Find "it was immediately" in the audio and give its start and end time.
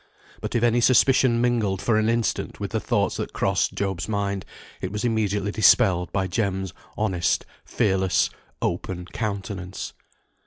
4.81-5.51